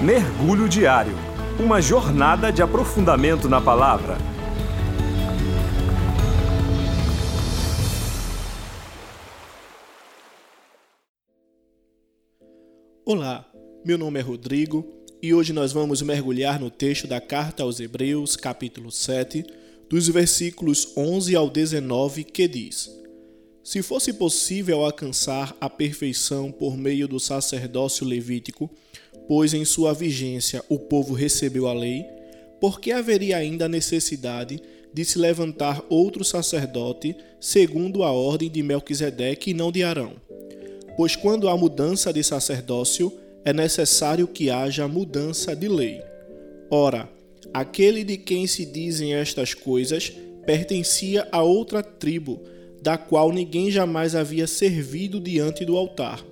[0.00, 1.12] Mergulho Diário
[1.58, 4.16] Uma jornada de aprofundamento na palavra.
[13.04, 13.44] Olá,
[13.84, 14.88] meu nome é Rodrigo
[15.20, 19.44] e hoje nós vamos mergulhar no texto da carta aos Hebreus, capítulo 7,
[19.90, 22.88] dos versículos 11 ao 19, que diz:
[23.64, 28.70] Se fosse possível alcançar a perfeição por meio do sacerdócio levítico,
[29.28, 32.04] pois em sua vigência o povo recebeu a lei,
[32.58, 34.60] por que haveria ainda necessidade
[34.92, 40.14] de se levantar outro sacerdote segundo a ordem de Melquisedeque e não de Arão?
[40.96, 43.12] Pois quando há mudança de sacerdócio,
[43.44, 46.02] é necessário que haja mudança de lei.
[46.70, 47.08] Ora,
[47.54, 50.12] aquele de quem se dizem estas coisas
[50.44, 52.42] pertencia a outra tribo,
[52.82, 56.24] da qual ninguém jamais havia servido diante do altar.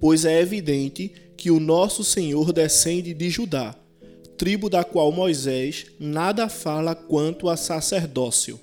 [0.00, 3.72] Pois é evidente que o nosso Senhor descende de Judá,
[4.36, 8.60] tribo da qual Moisés nada fala quanto a sacerdócio.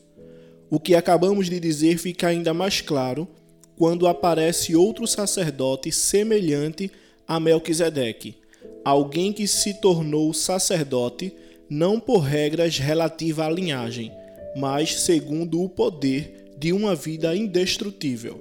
[0.70, 3.30] O que acabamos de dizer fica ainda mais claro
[3.78, 6.92] quando aparece outro sacerdote semelhante
[7.26, 8.36] a Melquisedeque,
[8.84, 11.34] alguém que se tornou sacerdote
[11.70, 14.12] não por regras relativas à linhagem,
[14.56, 18.38] mas segundo o poder de uma vida indestrutível.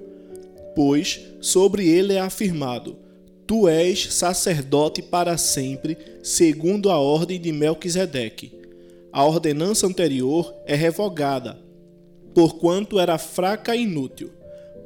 [0.75, 3.04] Pois sobre ele é afirmado:
[3.47, 8.51] Tu és sacerdote para sempre, segundo a ordem de Melquisedeque.
[9.11, 11.59] A ordenança anterior é revogada,
[12.33, 14.31] porquanto era fraca e inútil,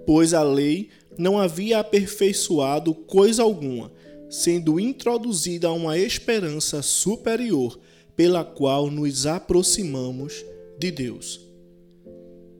[0.05, 3.91] pois a lei não havia aperfeiçoado coisa alguma,
[4.29, 7.79] sendo introduzida uma esperança superior
[8.15, 10.45] pela qual nos aproximamos
[10.77, 11.39] de Deus.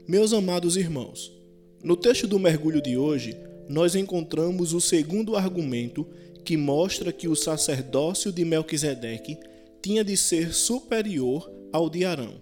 [0.07, 1.31] Meus amados irmãos,
[1.83, 3.37] no texto do mergulho de hoje,
[3.69, 6.05] nós encontramos o segundo argumento
[6.43, 9.37] que mostra que o sacerdócio de Melquisedeque
[9.79, 12.41] tinha de ser superior ao de Arão.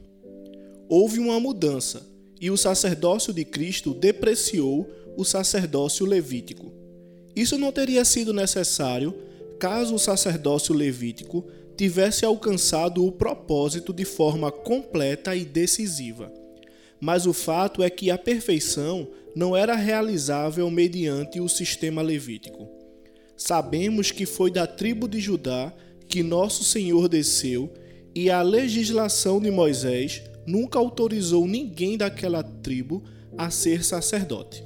[0.88, 2.07] Houve uma mudança
[2.39, 6.71] e o sacerdócio de Cristo depreciou o sacerdócio levítico.
[7.35, 9.13] Isso não teria sido necessário
[9.59, 11.45] caso o sacerdócio levítico
[11.75, 16.31] tivesse alcançado o propósito de forma completa e decisiva.
[16.99, 22.67] Mas o fato é que a perfeição não era realizável mediante o sistema levítico.
[23.37, 25.71] Sabemos que foi da tribo de Judá
[26.09, 27.71] que nosso Senhor desceu
[28.15, 33.03] e a legislação de Moisés nunca autorizou ninguém daquela tribo
[33.37, 34.63] a ser sacerdote.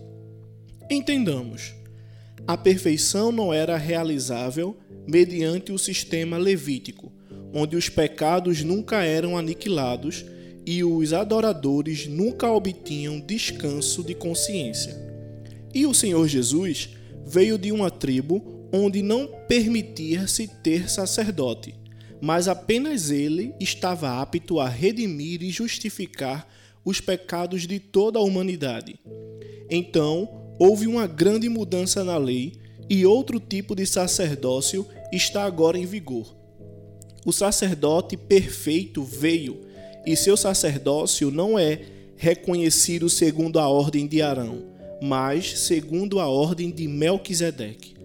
[0.89, 1.73] Entendamos,
[2.47, 7.11] a perfeição não era realizável mediante o sistema levítico,
[7.53, 10.23] onde os pecados nunca eram aniquilados
[10.71, 14.95] e os adoradores nunca obtinham descanso de consciência.
[15.73, 16.91] E o Senhor Jesus
[17.25, 21.75] veio de uma tribo onde não permitia-se ter sacerdote,
[22.21, 26.47] mas apenas ele estava apto a redimir e justificar
[26.85, 28.97] os pecados de toda a humanidade.
[29.69, 32.53] Então, houve uma grande mudança na lei
[32.89, 36.33] e outro tipo de sacerdócio está agora em vigor.
[37.25, 39.69] O sacerdote perfeito veio
[40.05, 41.79] e seu sacerdócio não é
[42.17, 44.63] reconhecido segundo a ordem de Arão,
[45.01, 47.95] mas segundo a ordem de Melquisedeque.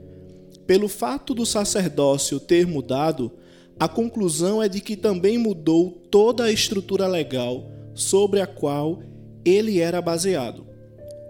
[0.67, 3.31] Pelo fato do sacerdócio ter mudado,
[3.79, 9.03] a conclusão é de que também mudou toda a estrutura legal sobre a qual
[9.45, 10.67] ele era baseado.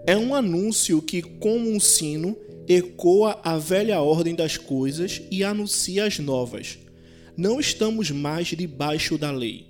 [0.05, 6.05] É um anúncio que, como um sino, ecoa a velha ordem das coisas e anuncia
[6.05, 6.79] as novas.
[7.35, 9.66] Não estamos mais debaixo da lei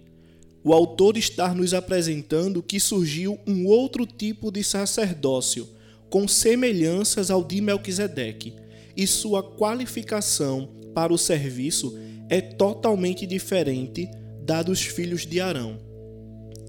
[0.68, 5.66] o autor está nos apresentando que surgiu um outro tipo de sacerdócio,
[6.10, 8.54] com semelhanças ao de Melquisedeque,
[8.94, 14.10] e sua qualificação para o serviço é totalmente diferente
[14.44, 15.78] da dos filhos de Arão.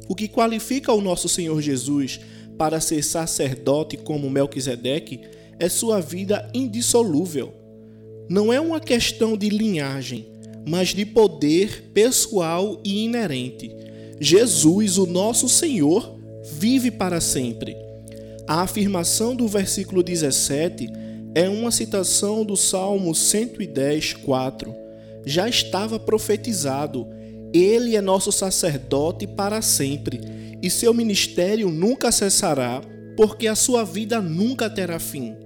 [0.08, 2.20] O que qualifica o nosso Senhor Jesus
[2.56, 5.22] para ser sacerdote como Melquisedeque
[5.58, 7.52] é sua vida indissolúvel.
[8.30, 10.24] Não é uma questão de linhagem,
[10.64, 13.87] mas de poder pessoal e inerente
[14.20, 16.18] Jesus, o nosso Senhor,
[16.52, 17.76] vive para sempre.
[18.46, 20.88] A afirmação do versículo 17
[21.34, 24.74] é uma citação do Salmo 110, 4.
[25.24, 27.06] Já estava profetizado:
[27.52, 30.20] Ele é nosso sacerdote para sempre,
[30.60, 32.80] e seu ministério nunca cessará,
[33.16, 35.36] porque a sua vida nunca terá fim.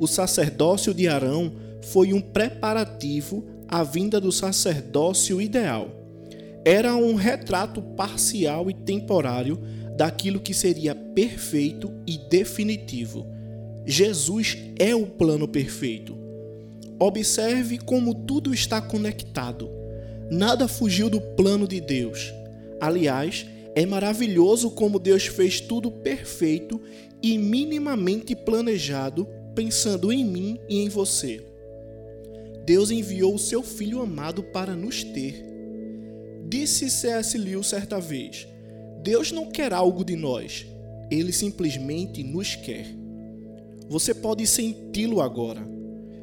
[0.00, 5.97] O sacerdócio de Arão foi um preparativo à vinda do sacerdócio ideal
[6.64, 9.58] era um retrato parcial e temporário
[9.96, 13.26] daquilo que seria perfeito e definitivo.
[13.84, 16.16] Jesus é o plano perfeito.
[17.00, 19.70] Observe como tudo está conectado.
[20.30, 22.32] Nada fugiu do plano de Deus.
[22.80, 26.80] Aliás, é maravilhoso como Deus fez tudo perfeito
[27.22, 31.44] e minimamente planejado, pensando em mim e em você.
[32.64, 35.47] Deus enviou o seu Filho amado para nos ter.
[36.48, 37.36] Disse C.S.
[37.36, 38.48] Lewis certa vez:
[39.02, 40.66] Deus não quer algo de nós,
[41.10, 42.86] ele simplesmente nos quer.
[43.86, 45.60] Você pode senti-lo agora.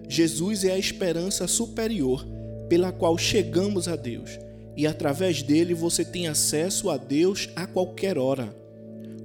[0.10, 2.26] Jesus é a esperança superior
[2.68, 4.40] pela qual chegamos a Deus,
[4.76, 8.56] e através dele você tem acesso a Deus a qualquer hora.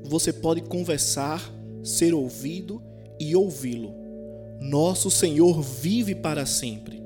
[0.04, 1.50] Você pode conversar,
[1.82, 2.82] ser ouvido
[3.18, 3.94] e ouvi-lo.
[4.60, 7.02] Nosso Senhor vive para sempre.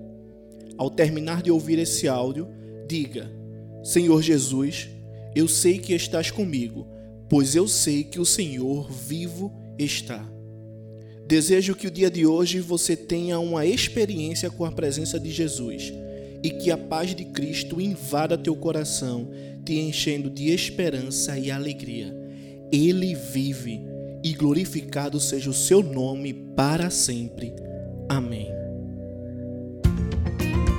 [0.76, 2.48] Ao terminar de ouvir esse áudio,
[2.88, 3.43] diga:
[3.84, 4.88] Senhor Jesus,
[5.36, 6.86] eu sei que estás comigo,
[7.28, 10.26] pois eu sei que o Senhor vivo está.
[11.28, 15.92] Desejo que o dia de hoje você tenha uma experiência com a presença de Jesus
[16.42, 19.28] e que a paz de Cristo invada teu coração,
[19.62, 22.16] te enchendo de esperança e alegria.
[22.72, 23.82] Ele vive
[24.22, 27.52] e glorificado seja o seu nome para sempre.
[28.08, 28.48] Amém.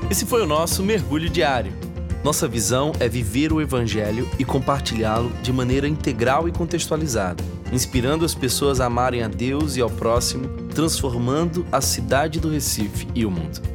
[0.09, 1.94] Esse foi o nosso mergulho diário.
[2.25, 8.33] Nossa visão é viver o Evangelho e compartilhá-lo de maneira integral e contextualizada, inspirando as
[8.33, 13.29] pessoas a amarem a Deus e ao próximo, transformando a cidade do Recife e o
[13.29, 13.74] mundo.